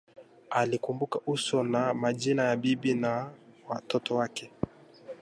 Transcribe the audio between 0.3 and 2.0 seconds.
Alikumbuka uso na